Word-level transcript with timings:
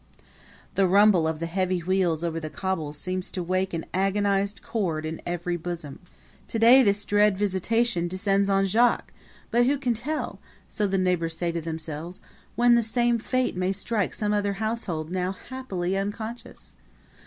The 0.73 0.87
rumble 0.87 1.27
of 1.27 1.39
the 1.39 1.45
heavy 1.45 1.77
wheels 1.81 2.23
over 2.23 2.39
the 2.39 2.49
cobbles 2.49 2.97
seems 2.97 3.29
to 3.29 3.43
wake 3.43 3.71
an 3.71 3.85
agonized 3.93 4.63
chord 4.63 5.05
in 5.05 5.21
every 5.27 5.57
bosom. 5.57 5.99
To 6.47 6.57
day 6.57 6.81
this 6.81 7.05
dread 7.05 7.37
visitation 7.37 8.07
descends 8.07 8.49
on 8.49 8.65
Jacques; 8.65 9.13
but 9.51 9.67
who 9.67 9.77
can 9.77 9.93
tell 9.93 10.39
so 10.67 10.87
the 10.87 10.97
neighbors 10.97 11.37
say 11.37 11.51
to 11.51 11.61
themselves 11.61 12.19
when 12.55 12.73
the 12.73 12.81
same 12.81 13.19
fate 13.19 13.55
may 13.55 13.71
strike 13.71 14.15
some 14.15 14.33
other 14.33 14.53
household 14.53 15.11
now 15.11 15.33
happily 15.33 15.95
unconscious! 15.95 16.73